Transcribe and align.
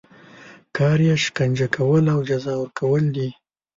کار 0.75 0.99
یې 1.07 1.15
شکنجه 1.23 1.67
کول 1.75 2.03
او 2.13 2.19
جزا 2.29 2.53
ورکول 2.61 3.03
دي. 3.15 3.29